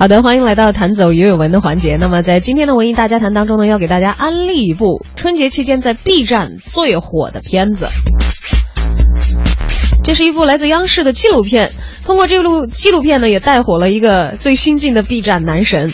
[0.00, 1.96] 好的，欢迎来到弹走也有文的环节。
[1.98, 7.88] 那么在今天的文艺大家谈当中呢，要给大家安利一部春节期间在 B 站最火的片子。
[10.04, 11.72] 这是一部来自央视的纪录片，
[12.04, 15.90] 通过这部纪录片呢，也带火了一个最新晋的 B 站男神。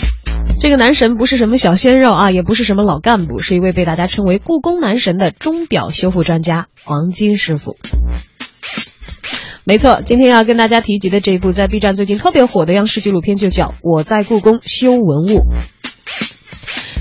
[0.60, 7.74] 这个男神不是什么小鲜肉啊，也不是什么老干部，是一位被大家称为“故宫男神”的钟表修复专家黄金师傅。
[9.66, 15.40] 没错，今天要跟大家提及的这一部在 B 站最近特别火的央视纪录片就叫《我在故宫修文物》。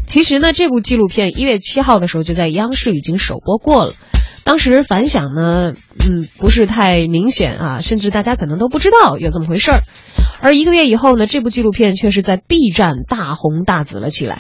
[0.08, 3.94] 其实呢，这部纪录片一月七号的时候就在央视已经首播过了，
[4.46, 9.82] 当时反响呢，嗯，不是太明显啊，甚至大家可能都不知道有这么回事儿。
[10.40, 14.40] 而一个月以后呢，这部纪录片却是在 B 站大红大紫了起来，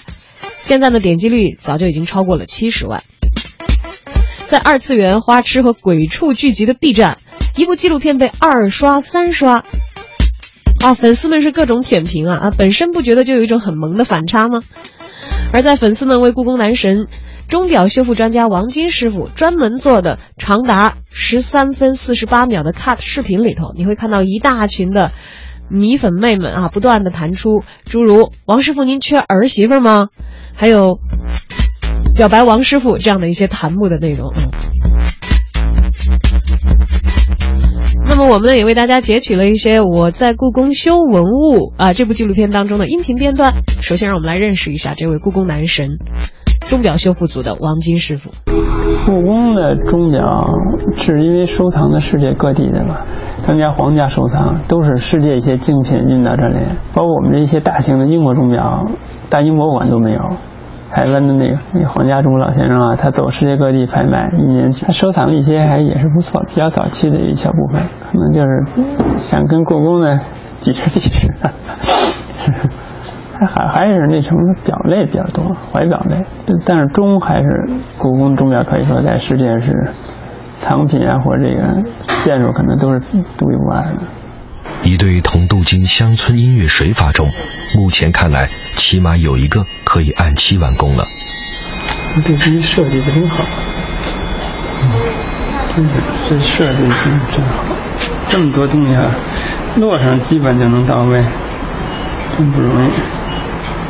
[0.61, 3.03] 现在的点击率早就已经超过了七十万。
[4.47, 7.17] 在二次元花痴和鬼畜聚集的 B 站。
[7.55, 9.63] 一部纪录片被二刷三刷，
[10.83, 12.51] 啊，粉丝们是各种舔屏啊啊！
[12.57, 14.59] 本身不觉得就有一种很萌的反差吗？
[15.51, 17.07] 而在粉丝们为故宫男神、
[17.47, 25.11] 钟表修复专家王金师傅专门做的长达十三分四十八秒的 cut 视频里头，你会看到一大群的
[25.69, 30.07] 米粉妹们啊，不断的弹出诸如“王师傅您缺儿媳妇吗？”
[30.55, 30.97] 还有
[32.17, 34.49] “表白王师傅”这样的一些弹幕的内容，嗯。
[38.05, 43.53] 那么我们呢也为大家截取了一些我在故宫修文物啊这部纪录片当中的音频片段。
[43.81, 45.97] 首先让我们来认识一下这位故宫男神，
[46.67, 48.31] 钟表修复组的王金师傅。
[49.05, 50.47] 故宫的钟表
[50.95, 53.05] 是因为收藏的世界各地的嘛，
[53.37, 56.59] 咱家皇家收藏都是世界一些精品运到这里，
[56.93, 58.85] 包括我们的一些大型的英国钟表，
[59.29, 60.19] 大英博物馆都没有。
[60.93, 70.19] 台湾的那个那皇家钟老先生啊，他走世界各地拍卖，一年他收藏了一些还也是不错，比较早期的一小部分，可能就是想跟故宫的
[70.63, 71.33] 比试比试。
[73.33, 76.17] 还还还是那什么表类比较多，怀表类，
[76.65, 77.67] 但是钟还是
[77.97, 79.89] 故宫钟表可以说在世界是
[80.51, 81.81] 藏品啊，或者这个
[82.21, 82.99] 建筑可能都是
[83.37, 84.03] 独一无二的。
[84.83, 87.27] 一对铜镀金乡村音乐水法钟，
[87.75, 91.05] 目前看来起码有一个可以按期完工了。
[92.25, 93.43] 这机设计的真好，
[95.75, 95.91] 真是
[96.29, 97.63] 这设计真真好，
[98.29, 99.15] 这么多东西啊，
[99.77, 101.23] 落上基本就能到位，
[102.37, 102.91] 真不容易。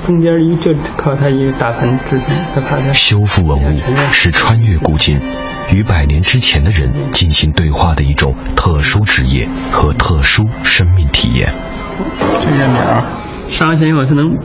[0.06, 2.92] 中间一就靠它一个大盆支撑，它怕它。
[2.94, 3.78] 修复文物
[4.12, 5.20] 是穿越古今。
[5.72, 11.54] 与百年之前的人进行对话的一种特殊职业和特殊生命体验。
[12.42, 13.06] 这个鸟
[13.54, 14.36] 上完弦以后，它能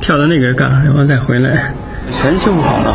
[0.00, 1.74] 跳到那个干，然后再回来，
[2.10, 2.94] 全修复好了。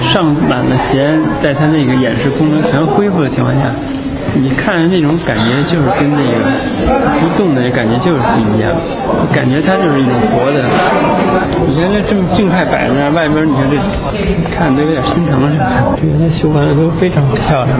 [0.00, 3.66] 上满了弦，在它那个演示功能全恢复的情况下。
[4.36, 6.32] 你看那种感觉，就是跟那个
[7.20, 8.74] 不动的感觉就是不一样，
[9.32, 10.64] 感觉它就是一种活的。
[11.68, 13.76] 你看这这么静态摆在那，外边你看这
[14.56, 15.64] 看都有点心疼似的。
[16.00, 17.78] 觉得它修完了都非常漂亮。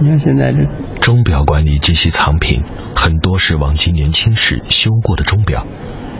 [0.00, 0.58] 你看现在这
[1.04, 2.62] 钟表馆里这些藏品，
[2.96, 5.66] 很多是王晶年轻时修过的钟表，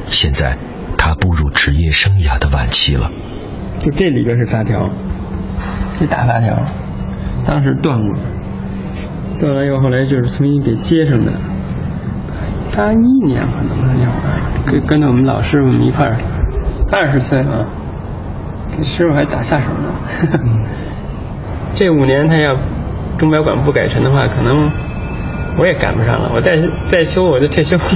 [0.05, 0.59] 现在
[0.99, 3.11] 他步入职业生涯的晚期了。
[3.78, 4.91] 就这里边是发条，
[5.99, 6.62] 这大发条，
[7.47, 8.21] 当时断过。
[9.41, 11.33] 断了以后，后来就是重新给接上的。
[12.77, 16.19] 八一年可能是那会儿，跟跟着我们老师傅们一块儿，
[16.93, 17.65] 二十岁啊，
[18.77, 19.95] 给师傅还打下手呢。
[21.75, 22.55] 这五年他要
[23.19, 24.71] 钟表馆不改成的话，可能
[25.59, 26.31] 我也赶不上了。
[26.35, 27.83] 我再再修我就退休了。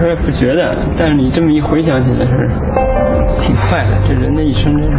[0.00, 2.48] 我也不觉得，但是你这么一回想起来是
[3.40, 4.00] 挺快的。
[4.06, 4.96] 这人的一生真是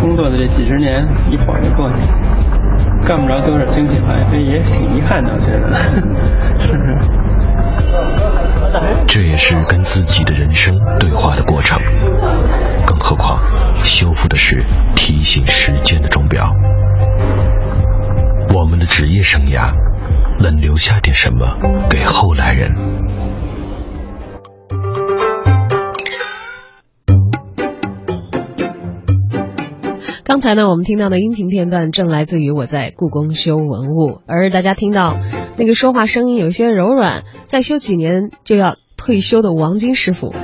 [0.00, 2.08] 工作的这几十年，一晃就过去了。
[3.04, 5.70] 干不着多少精品牌，这也挺遗憾的，我觉得，
[6.58, 6.82] 是 不是？
[9.06, 11.78] 这也是跟自己的人生对话的过程。
[12.86, 13.38] 更何况，
[13.82, 14.64] 修复的是
[14.94, 16.54] 提醒时间的钟表。
[18.54, 19.72] 我们的职业生涯，
[20.42, 22.74] 能留下点什么给后来人？
[30.24, 35.16] 刚才呢，我们听到的音频片段正来自于我在故宫修文物，而大家听到
[35.56, 40.34] 那个说话声音有些柔软，再修几年就要退休的王金师傅，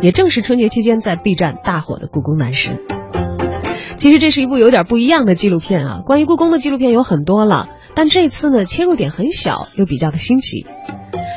[0.00, 2.78] 也正是春节期间在 B 站大火的故宫男神。
[3.96, 10.66] 其实这是一部有点不一样的纪录片啊，关于故宫的纪录片有很多了，但这次呢切入点很小，又比较的新奇。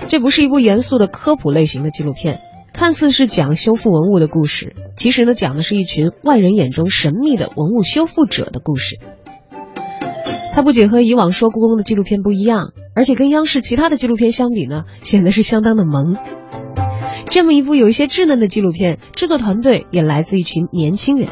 [0.08, 2.42] 这不是一部严肃的科普类型的纪录片。
[2.74, 9.00] 看似是讲修复文物的故事，其实呢，讲的是一群外人眼中神秘的文物修复者的故事。
[10.54, 16.18] 它不仅和以往说故宫的纪录片不一样，而且跟央视其他的纪录片相比呢，显得是相当的萌。
[17.30, 21.30] 这么一部有一些稚嫩的纪录片，制作团队也来自一群年轻人。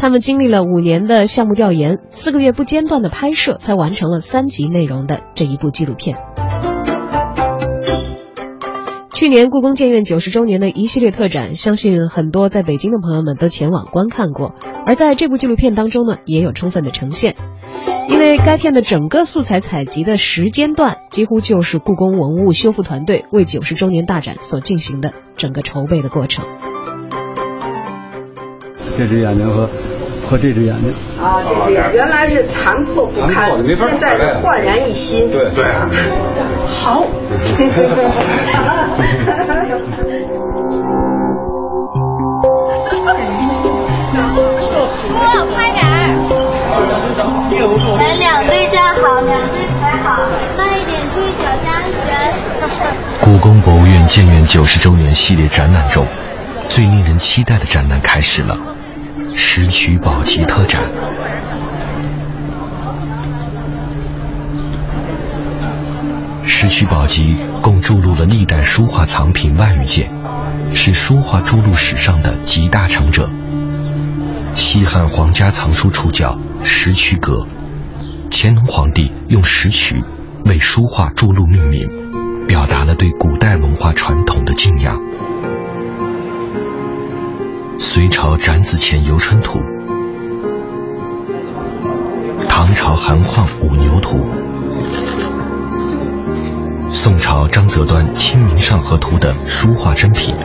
[0.00, 6.16] 他们经历了五年的项目调研，四个月不间断的拍摄，才完成了三集内容的这一部纪录片。
[9.12, 14.54] 去年故宫建院九十周年的一系列特展，相信很多在北京的朋友们都前往观看过。
[14.86, 17.34] 而在这部纪录片当中呢，也有充分的呈现，
[18.08, 26.44] 因为该片的整个素材采集的时间段，几乎就是故宫文物修复团队为九十周年大展所进行的整个筹备的过程。
[28.98, 29.68] 这只眼睛和
[30.28, 30.92] 和这只眼睛
[31.22, 35.30] 啊，这只眼原来是残破不堪，现在是焕然一新。
[35.30, 35.64] 对对，
[36.66, 37.06] 好。
[44.60, 45.94] 叔，快点儿！
[47.98, 52.02] 来两队站好，两队排好，慢一点，注意脚下安全。
[53.20, 56.04] 故宫博物院建院九十周年系列展览中，
[56.68, 58.58] 最令人期待的展览开始了。
[59.40, 60.82] 石渠宝笈特展，
[66.42, 70.10] 石渠宝笈共注录了历代书画藏品万余件，
[70.74, 73.30] 是书画注录史上的集大成者。
[74.54, 77.46] 西汉皇家藏书处叫石渠阁，
[78.32, 80.02] 乾隆皇帝用石渠
[80.46, 81.88] 为书画注录命名，
[82.48, 84.98] 表达了对古代文化传统的敬仰。
[87.98, 89.58] 隋朝展子虔游春图，
[92.48, 94.24] 唐朝韩晃五牛图，
[96.90, 100.36] 宋朝张择端清明上河图等书画珍品，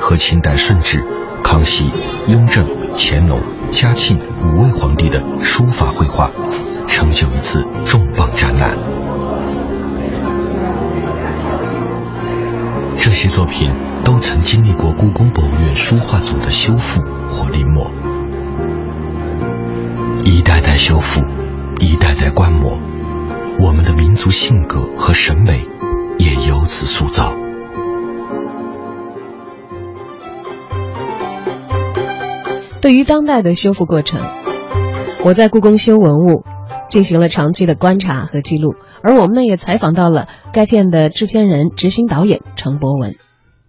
[0.00, 1.04] 和清代顺治、
[1.44, 1.90] 康熙、
[2.28, 2.66] 雍正、
[2.96, 6.30] 乾隆、嘉庆五位皇帝的书法绘画，
[6.86, 8.74] 成就一次重磅展览。
[13.06, 13.70] 这些作品
[14.04, 17.00] 都曾经历过故宫博物院书画组的修复
[17.30, 17.88] 或临摹，
[20.24, 21.20] 一代代修复，
[21.78, 22.80] 一代代观摩，
[23.60, 25.64] 我们的民族性格和审美
[26.18, 27.32] 也由此塑造。
[32.80, 34.20] 对于当代的修复过程，
[35.24, 36.42] 我在故宫修文物。
[36.88, 43.08] 进行了长期的观察和记录，而我们呢也采访到了该片的制片人、执行导演陈博文。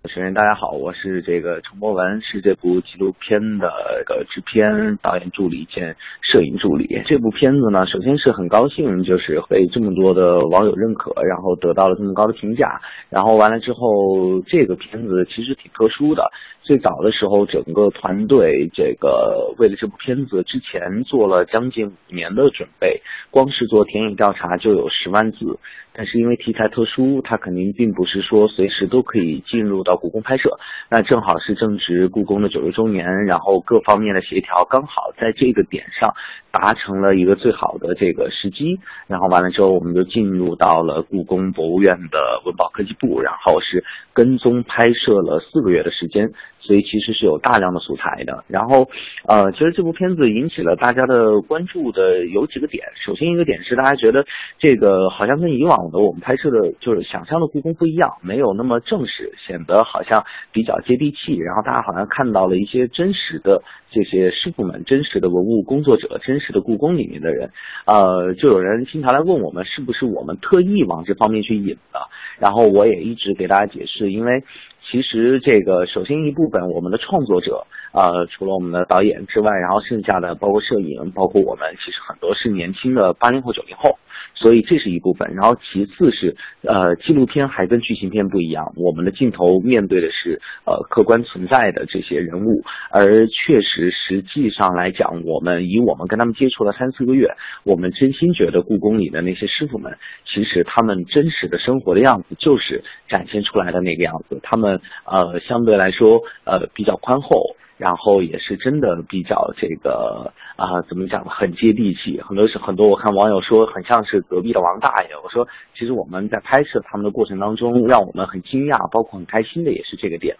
[0.01, 3.69] 主持人大家好，我是这个陈博文，是这部纪录片的
[4.07, 6.99] 个制片、导演助理兼摄影助理。
[7.05, 12.81] 这部片子呢，首先是很高兴，就是被这么多的网友认可，然后得到了这么高的评价。
[13.09, 16.23] 然后完了之后，这个片子其实挺特殊的。
[16.67, 25.57] 最早的时候，整个团队这个为了这部片子之前做了将近五年的准备，光是做田野调查就有十万字。
[25.93, 30.59] 但是因为题材特殊，它肯定并不是说随时都可以进入到故宫拍摄。
[30.91, 36.13] 那正好是正值故宫的九十周年，然后各方面的协调刚好在这个点上
[36.51, 38.77] 达成了一个最好的这个时机。
[39.07, 46.31] 然后完了之后，我们就进入到了故宫博物院的文保科技部，然后是跟踪拍摄了四个月的时间。
[46.67, 48.89] 所以其实是有大量的素材的，然后，
[49.25, 52.83] 呃，其实这部片子引起了大家的关注的有几个点。
[53.05, 54.25] 首先一个点是大家觉得
[54.59, 61.37] 这个好像跟以往的我们拍摄的就是想象的故宫不一样，没有那么正式，显得好像比较接地气。
[61.37, 67.49] 然后大家好像看到了一些真实的这些师傅们、真实的文物工作者、真实的故宫里面的人。
[67.85, 71.99] 呃，就有人经常来问我们，是不是我们特意往这方面去引的？
[72.39, 74.43] 然后我也一直给大家解释，因为。
[74.89, 83.97] 其实这个首先一部分我们的创作者，呃，除了我们的导演之外，然后剩下的包括摄影，包括我们，其实很多是年轻的八零后、九零后。
[84.39, 97.31] 所以这是一部分，然后其次是，呃，纪录片还跟剧情片不一样，我们的镜头面对的是呃客观存在的这些人物，而确实实际上来讲，我们以我们跟他们接触了三四个月，
[97.63, 107.55] 我们真心觉得故宫里的那些师傅们，其实他们真实的生活的样子就是展现出来的那个样子，他们呃相对来说呃比较宽厚。
[107.77, 112.19] 然后也是真的比较这个啊，怎么讲呢很接地气。
[112.21, 115.09] 很多是很多，我看网友说很像是隔壁的王大爷。
[115.23, 120.35] 我说，其实我们在拍摄他们的过程当中，让我们很惊讶，包括很开心的也是这个点。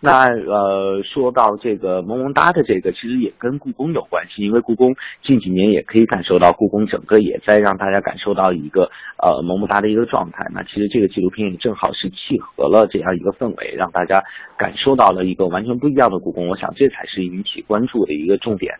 [0.00, 10.46] 那呃，说到这个萌萌哒的这个，其实也跟故宫有关系，因为故宫近几年也可以感受到，故宫整个也在让大家感受到一个呃萌萌哒的一个状态。
[10.52, 14.22] 那其实这个纪录片也正好是契合了这样一个氛围，让大家
[14.58, 16.48] 感受到了一个完全不一样的故宫。
[16.48, 18.74] 我想这才是引起关注的一个重点。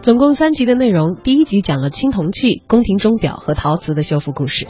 [0.00, 4.66] 总共三集的内容，第一集讲了青铜器、宫廷钟表和陶瓷的修复故事，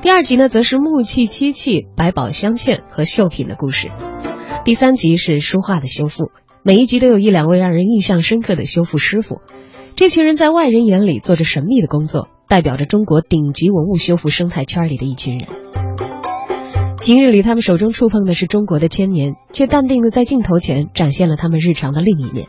[0.00, 3.90] 第二集呢则是木器、漆器、百宝镶嵌和绣品的故事，
[4.64, 6.30] 第三集是书画的修复。
[6.62, 9.40] 每一集都有一两位让人印象深刻的修复师傅，
[9.96, 15.48] 这群人在外人眼里做着神秘的工作，代表着中国顶级文物修复生态圈里的一群人。
[17.00, 22.46] 平日里，他们手中触碰的是中国的千年，却淡定的在镜头前展现了他们日常的另一面。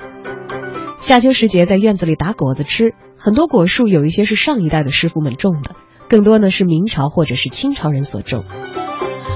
[0.97, 5.75] 夏秋时节，在院子里打果子吃，很多果树有一些是上一代的师傅们种的，
[6.09, 8.43] 更多呢是明朝或者是清朝人所种。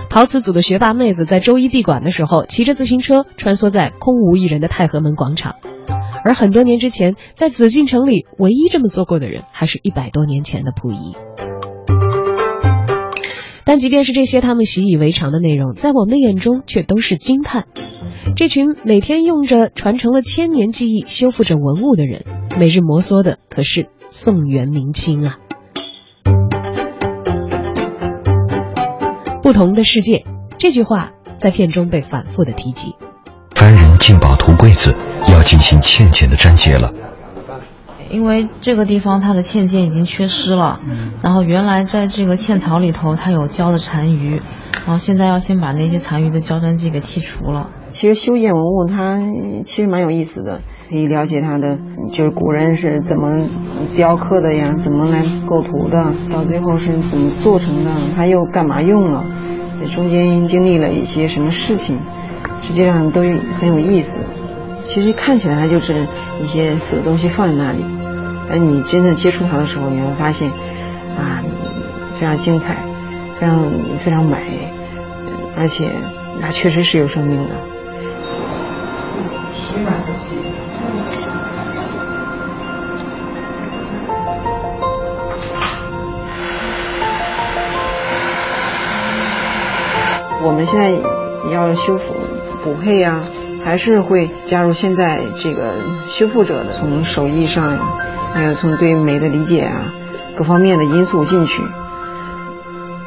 [0.10, 5.56] 陶瓷组的学霸妹子在周一闭馆的时候，骑着自行车穿梭在空无一人的太和门广场，
[6.24, 11.16] 而很多年之前，在紫禁城里唯一这么做过的人，还是一百多年前的溥仪。
[13.66, 17.66] 但即便是这些他们习以为常的内容，在我们的眼中却都是惊叹。
[18.36, 22.24] 这群每天用着传承了千年技艺修复着文物的人，
[22.60, 25.40] 每日摩挲的可是宋元明清啊！
[29.44, 30.24] 不同的世界，
[30.58, 32.96] 这句话在片中被反复的提及。
[33.54, 34.96] 凡人进宝图柜子
[35.30, 36.94] 要进行嵌件的粘接了。
[38.10, 40.80] 因为这个地方它的嵌件已经缺失了，
[41.22, 44.40] 然后原来在这个嵌槽里头它有胶的残余，
[44.86, 47.72] 然后现在要先把那些残余的胶粘剂给剔除了。
[47.90, 49.20] 其实修建文物它
[49.66, 51.78] 其实蛮有意思的，可以了解它的
[52.12, 53.48] 就是古人是怎么
[53.96, 59.26] 雕刻的呀，怎么来构图的，到最后是怎么做成的，它又干嘛用了，
[59.88, 62.00] 中间经历了一些什么事情，
[62.62, 63.22] 实际上都
[63.60, 64.22] 很有意思。
[64.88, 66.08] 其实看起来它就是
[66.42, 67.84] 一些死的东西放在那里。
[68.52, 70.52] 而你真正接触它的时候，你会发现，
[71.18, 71.42] 啊，
[72.20, 72.84] 非常精彩，
[73.40, 73.64] 非常
[74.04, 74.38] 非常美，
[75.58, 75.88] 而且
[76.42, 77.73] 它确实是有生命的。
[90.44, 90.92] 我们现在
[91.52, 92.14] 要修复
[92.64, 93.22] 补配呀，
[93.64, 95.72] 还是会加入现在这个
[96.10, 97.80] 修复者的从手艺上呀。
[98.34, 99.94] 还有从对美的理解啊，
[100.36, 101.62] 各方面的因素进去，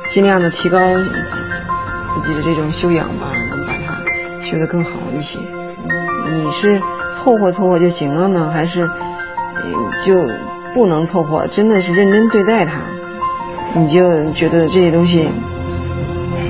[0.08, 0.78] 尽量的提高
[2.08, 4.00] 自己的这种修养吧，能把它
[4.40, 5.40] 修得更好一些。
[6.32, 6.80] 你是
[7.12, 8.88] 凑合凑合就行了呢，还是
[10.04, 10.14] 就
[10.74, 11.48] 不能凑合？
[11.48, 12.82] 真的是认真对待它，
[13.80, 15.28] 你就觉得这些东西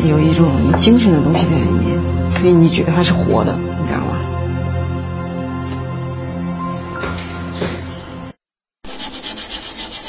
[0.04, 2.00] 有一种精神的东西在里面，
[2.40, 4.20] 所以你觉得它是活的，你知道吗？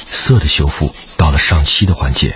[0.05, 2.35] 色的修复到了上漆的环节。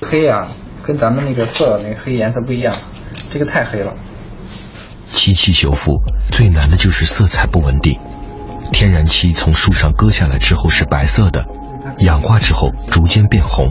[0.00, 0.48] 黑呀，
[0.82, 2.74] 跟咱们那个色那个黑颜色不一样，
[3.30, 3.94] 这个太黑了。
[5.10, 8.00] 漆器修复最难的就是色彩不稳定。
[8.72, 11.44] 天然漆从树上割下来之后是白色的，
[12.00, 13.70] 氧化之后逐渐变红，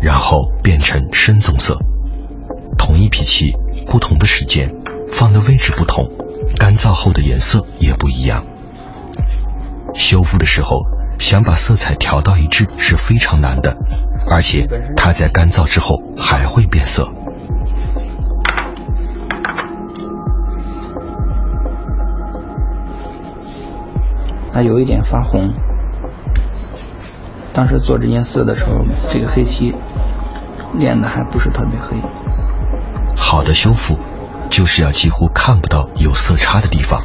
[0.00, 1.78] 然后变成深棕色。
[2.78, 3.52] 同一批漆，
[3.86, 4.74] 不同的时间，
[5.12, 6.08] 放的位置不同，
[6.58, 8.44] 干燥后的颜色也不一样。
[9.94, 10.80] 修复的时候，
[11.18, 13.76] 想把色彩调到一致是非常难的，
[14.30, 17.06] 而且它在干燥之后还会变色。
[24.52, 25.67] 它有一点发红。
[27.58, 28.70] 当时做这件事的时候，
[29.10, 29.74] 这个黑漆
[30.78, 32.00] 练的还不是特别黑。
[33.16, 33.98] 好的修复，
[34.48, 37.00] 就是要几乎看不到有色差的地方。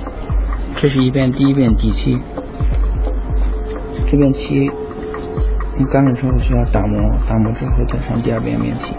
[0.75, 2.19] 这是一遍第一遍底漆。
[4.05, 4.69] 这边漆
[5.75, 8.95] 你干了之后需要打磨，打磨之后再上第二遍面漆。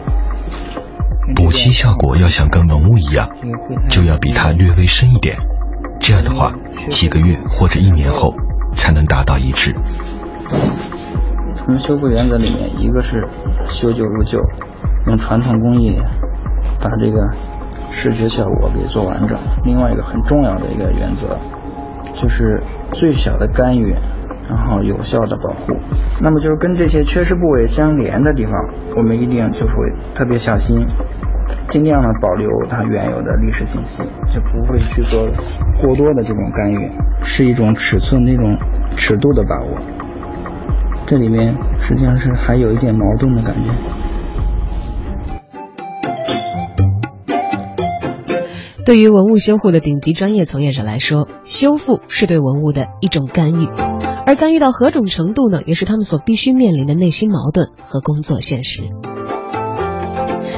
[1.37, 3.29] 补漆效果要想跟文物一样，
[3.89, 5.39] 就要比它略微深一点。
[6.01, 6.53] 这样的话，
[6.91, 8.35] 几个月或者一年后
[8.75, 9.73] 才能达到一致。
[11.65, 13.27] 从修复原则里面，一个是
[13.69, 14.39] 修旧如旧，
[15.07, 15.99] 用传统工艺
[16.81, 17.31] 把这个
[17.91, 19.39] 视觉效果给做完整。
[19.65, 21.39] 另外一个很重要的一个原则，
[22.13, 23.95] 就是最小的干预。
[24.47, 25.73] 然后有效的保护，
[26.21, 28.53] 那么就是跟这些缺失部位相连的地方，
[28.95, 29.73] 我们一定就会
[30.15, 30.85] 特别小心，
[31.67, 35.19] 尽量的保留它原有的历史信息，就不会去做
[35.81, 36.93] 过多的这种干预，
[37.23, 38.59] 是一种尺寸那种
[38.97, 39.79] 尺度的把握。
[41.07, 43.71] 这里面实际上是还有一点矛盾的感觉。
[48.87, 53.69] 对于文物修护的顶级专业从业者来说，修复是对文物的一种干预。
[54.27, 55.63] 而干预到何种程度呢？
[55.67, 58.83] 也是他们所必须面临的内心矛盾和工作现实。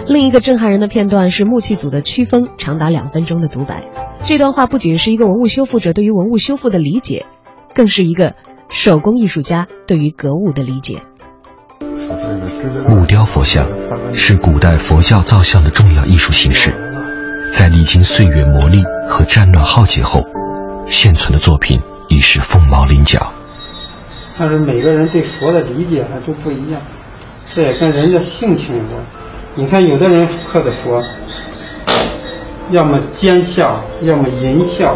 [0.08, 3.82] 另一个震撼人的片段是木器组的曲风长达两分钟的独白，
[4.22, 7.26] 这段话不仅是一个文物修复者对于文物修复的理解，
[7.74, 8.34] 更是一个
[8.70, 11.02] 手工艺术家对于格物的理解。
[12.88, 13.68] 木雕佛像
[14.12, 16.74] 是古代佛教造像的重要艺术形式，
[17.52, 20.24] 在历经岁月磨砺和战乱浩劫后，
[20.86, 23.32] 现存的作品已是凤毛麟角。
[24.38, 26.80] 但是每个人对佛的理解还都不一样，
[27.46, 29.02] 这也跟人的性情有关。
[29.54, 31.02] 你看，有的人刻的佛，
[32.70, 34.94] 要么奸笑，要么淫笑，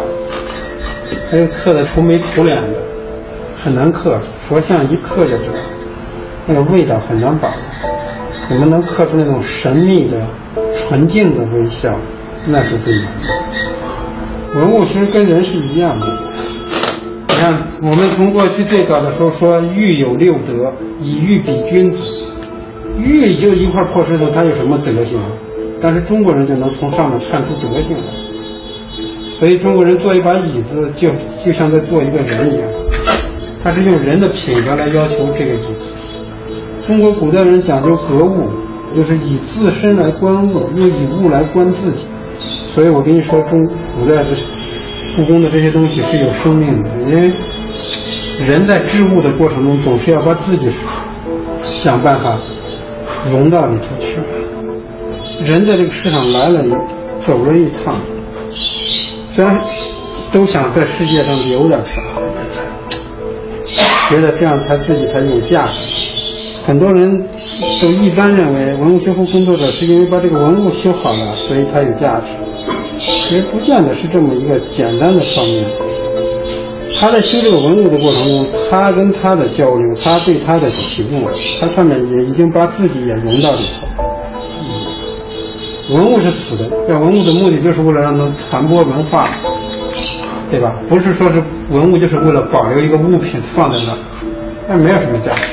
[1.29, 2.79] 还有刻的愁眉苦脸的，
[3.63, 4.19] 很难刻。
[4.47, 5.57] 佛像一刻就知道。
[6.47, 7.53] 那个味道很难把握，
[8.49, 10.17] 我们能刻出那种神秘的、
[10.73, 11.95] 纯净的微笑？
[12.47, 14.59] 那是最难的。
[14.59, 16.05] 文物其实跟人是一样的。
[17.29, 21.97] 你看，我们从过去最早的时候说“玉有六德，以玉比君子”，
[22.97, 25.19] 玉就一块破石头，它有什么德行？
[25.79, 28.03] 但是中国人就能从上面看出德性来。
[29.21, 31.09] 所以中国人做一把椅子，就
[31.45, 32.67] 就像在做一个人一样，
[33.63, 35.85] 他是用人的品格来要求这个椅子。
[36.87, 38.49] 中国古代人讲究格物，
[38.95, 42.05] 就是以自身来观物，又以物来观自己。
[42.73, 44.25] 所以我跟你说，中古代的
[45.15, 47.31] 故宫的这些东西是有生命的，因为
[48.47, 50.69] 人在织物的过程中，总是要把自己
[51.59, 52.35] 想办法
[53.29, 54.17] 融到里头去。
[55.45, 56.63] 人在这个世上来了，
[57.25, 57.95] 走了一趟，
[58.49, 59.61] 虽然
[60.31, 62.01] 都想在世界上留点啥，
[64.11, 65.71] 觉得这样才自己才有价值。
[66.67, 67.25] 很多人
[67.81, 72.33] 都一般认为，文物修复工作者是因为把这个文物修好了，所以它有价值。
[72.99, 75.63] 其实不见得是这么一个简单的方面。
[76.99, 81.27] 他在修这个文物的过程中，他跟他的交流，他对他的体悟，
[81.59, 83.87] 他上面也已经把自己也融到里头。
[85.95, 89.27] 文物是死的，这文物的目的就是为了让它传播文化，
[90.51, 90.75] 对吧？
[90.89, 93.97] 不是说是文物就是为了保留一个物品放在那，
[94.67, 95.43] 那没有什么价值。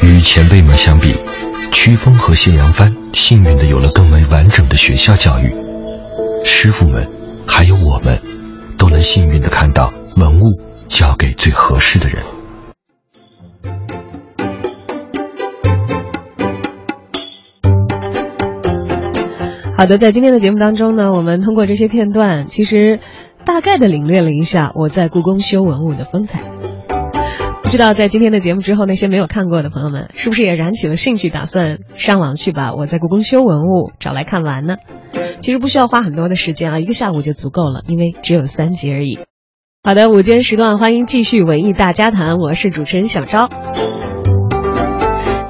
[0.00, 1.14] 与前辈们相比，
[1.70, 5.54] 曲峰和谢阳帆幸运的有了更为完整的学校教育，
[6.42, 7.06] 师傅们，
[7.46, 8.18] 还有我们，
[8.78, 10.44] 都能幸运的看到文物
[10.88, 12.22] 交给最合适的人。
[19.76, 22.98] 好的，在今天的节目当中呢，我们通过这些片段，其实
[23.44, 26.44] 大概的领略了一下我在故宫修文物的风采。
[27.62, 34.76] 不知道在今天的节目之后，那些没有看过的朋友们，是不是也燃起了兴趣，打算上网去把我在故宫修文物找来看完呢？
[35.40, 39.18] 其实不需要花很多的时间啊，一个下午就足够了，因为只有三集而已。
[39.82, 43.50] 好的，午间时段，欢迎继续文艺大家谈，我是主持人小昭。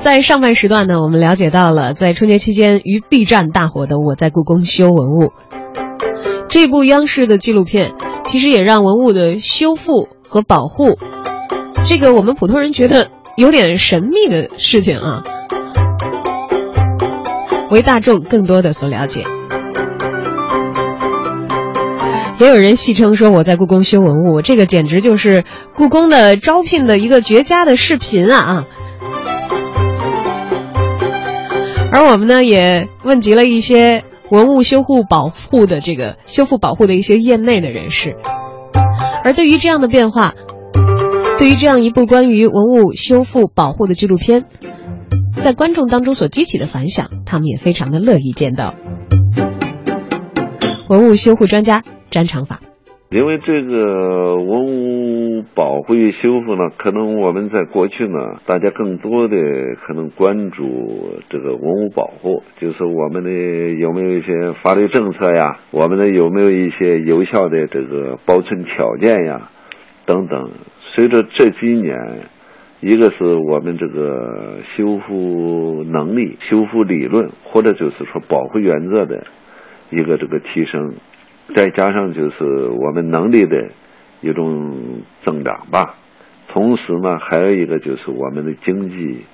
[0.07, 5.33] 在上半时段呢，我们了解到了在春节期间于 B 站大火的《我在故宫修文物》
[6.49, 7.91] 这部央视的纪录片，
[8.23, 10.97] 其实也让文物的修复和保护，
[11.85, 15.25] 这个我们普通人觉得有点神秘的事情啊，
[17.73, 19.25] 为大众更多的所了解。
[22.39, 25.43] 也有人戏称说我在故宫修文物，这个简直就是
[25.75, 28.67] 故宫的招聘的一个绝佳的视频啊啊！
[31.93, 38.17] 而我们呢，也问及了一些文物修复保护的这个修复保护的一些业内的人士，
[39.25, 40.35] 而对于这样的变化，
[41.39, 44.45] 对于这样一部关于文物修复保护的纪录片，
[45.37, 48.75] 在观众当中所激起的反响，他们也非常的乐意见到。
[50.89, 52.61] 文物修护专家詹长法。
[53.09, 59.37] 因为这个文物保护与修复呢，可能我们在过去呢，大家更多的
[59.87, 63.31] 可能关注这个文物保护，就是我们的
[63.79, 69.51] 有没有一些法律政策呀，我们的有没有一些有效的这个保存条件呀，
[70.05, 70.51] 等等。
[70.93, 71.97] 随着这几年，
[72.81, 79.25] 一个是我们这个修复能力、修复理论，或者就是说保护原则的
[79.91, 80.95] 一个这个提升。
[81.55, 83.71] 再加上就是我们能力的
[84.21, 85.95] 一种增长吧，
[86.49, 89.25] 同时呢，还有一个就是我们的经济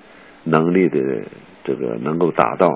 [0.44, 1.00] 能力的
[1.64, 2.68] 这个能够达到，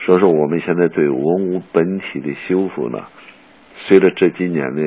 [0.00, 2.98] 所以说我们现在对文物本体的修复呢，
[3.86, 4.82] 随着这几年的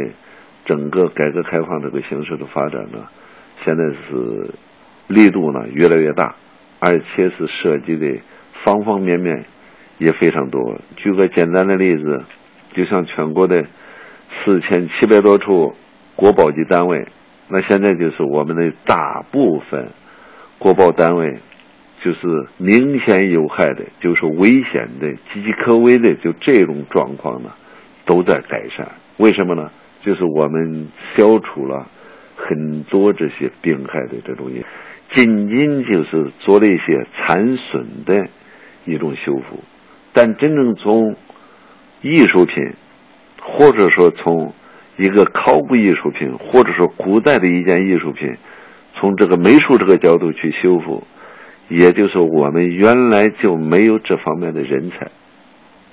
[0.66, 3.08] 整个改革开放这个形势的发展呢，
[3.64, 4.50] 现在是
[5.08, 6.36] 力度呢越来越大，
[6.80, 8.20] 而且是涉及的
[8.66, 9.46] 方方面面
[9.98, 10.82] 也非常多。
[10.98, 12.24] 举个简单的例子。
[12.78, 13.66] 就像全国的
[14.46, 15.74] 四千七百多处
[16.16, 17.08] 国保级单位，
[17.50, 19.90] 那现在就是我们的大部分
[20.60, 21.40] 国保单位，
[22.04, 27.50] 就是明显有害的，就是危险的、岌岌可危的，就这种状况呢，
[28.06, 28.88] 都在改善。
[29.18, 29.72] 为什么呢？
[30.04, 31.88] 就是我们消除了
[32.36, 34.52] 很多这些病害的这种，
[35.12, 38.28] 仅仅就是做了一些残损的
[38.86, 39.64] 一种修复，
[40.14, 41.16] 但真正从
[42.02, 42.74] 艺术品，
[43.42, 44.54] 或者说从
[44.98, 48.36] 一个考古艺术品，或者说古代的一件艺术品，
[48.96, 51.04] 从这个美术这个角度去修复，
[51.70, 55.12] 也就是我们原来就没有这方面的人才。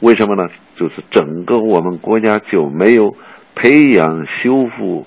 [0.00, 0.48] 为什么呢？
[0.76, 3.14] 就是整个我们国家就没有
[3.54, 5.06] 培养修复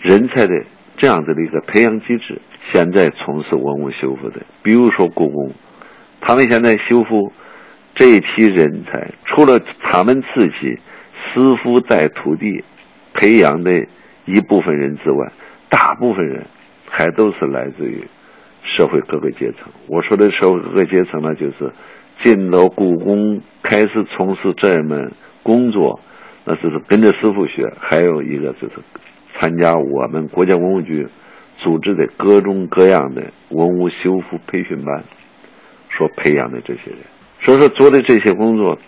[0.00, 0.64] 人才的
[0.98, 2.40] 这样子的一个培养机制。
[2.72, 5.52] 现在从事文物修复的，比如说故宫，
[6.20, 7.32] 他们现在修复
[7.94, 10.78] 这一批人才，除了他们自己
[11.32, 12.64] 师傅带徒弟。
[13.14, 13.70] 培养的
[14.24, 15.30] 一部分人之外，
[15.68, 16.46] 大部分人
[16.88, 18.02] 还都是来自于
[18.64, 19.70] 社会各个阶层。
[19.86, 21.72] 我说的社会各个阶层呢，就是
[22.22, 26.00] 进到故宫开始从事这一门工作，
[26.46, 28.76] 那就是跟着师傅学；还有一个就是
[29.38, 31.06] 参加我们国家文物局
[31.58, 35.04] 组织的各种各样的文物修复培训班
[35.90, 37.00] 所培养的这些人。
[37.44, 38.78] 所以说，做的这些工作，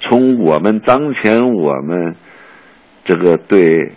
[0.00, 2.16] 从我们当前我们。
[3.04, 3.92] 这个对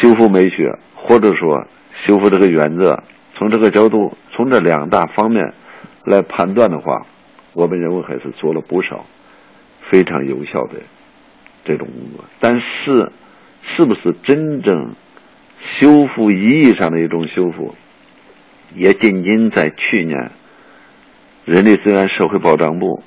[0.00, 1.68] 修复美学，或者说
[2.04, 3.04] 修复这个原则，
[3.36, 5.54] 从这个角度，从这两大方面
[6.04, 7.06] 来判断的话，
[7.52, 9.06] 我们认为还是做了不少
[9.88, 10.80] 非常有效的
[11.64, 12.24] 这种工作。
[12.40, 13.12] 但是，
[13.76, 14.96] 是不是真正
[15.78, 17.76] 修复意义上的一种修复，
[18.74, 20.32] 也仅仅在去年，
[21.44, 23.04] 人力资源社会保障部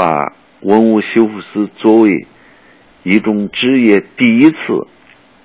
[0.00, 0.32] 把
[0.62, 2.26] 文物修复师作为。
[3.02, 4.56] 一种职业第一次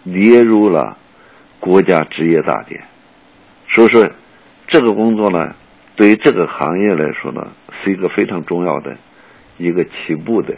[0.04, 0.98] 列入了
[1.62, 2.84] 国家职业大典，
[3.74, 4.12] 所以说
[4.68, 5.56] 这个工作呢，
[5.96, 8.98] 对于这个行业来说呢，是一个非常重要的
[9.58, 10.56] 一个起步的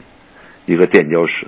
[0.65, 1.47] 一个垫脚石。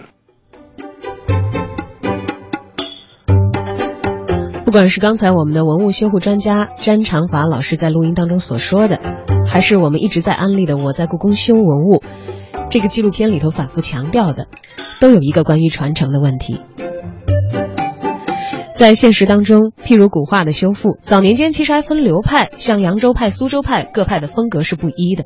[4.65, 8.99] 不管是刚才我们的文物修复专家詹长法老师在录音当中所说的，
[9.47, 12.03] 还是我们一直在安利的《我在故宫修文物》
[12.69, 14.47] 这个纪录片里头反复强调的。
[14.99, 16.61] 都有一个关于传承的问题，
[18.75, 25.23] 在现实当中，譬如古画的修复，早年间其实还分流派，像扬州派、苏州派，各派的风格是不一的。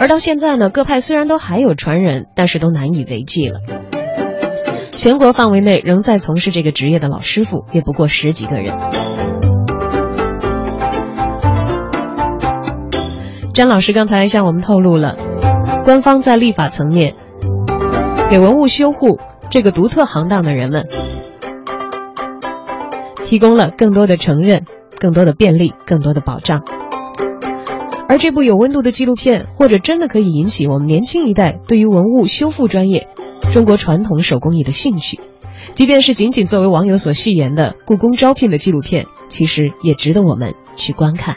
[0.00, 3.60] 而到现在呢，各派虽然都还有传人，但是都难以为继了。
[4.96, 8.76] 全国范围内仍在从事这个职业的老师傅也不过十几个人。
[13.52, 15.16] 詹老师刚才向我们透露了，
[15.84, 17.14] 官方在立法层面。
[18.30, 19.18] 给文物修护
[19.50, 20.88] 这个独特行当的人们
[23.24, 24.64] 提供了更多的承认、
[24.98, 26.62] 更多的便利、更多的保障。
[28.08, 33.08] 而这部有温度的纪录片，或者真的可以引起我们年轻一代对于文物修复专业、
[33.52, 35.20] 中国传统手工艺的兴趣。
[35.74, 41.36] 即便是仅仅作为网友所戏言的故宫招聘的纪录片，其实也值得我们去观看。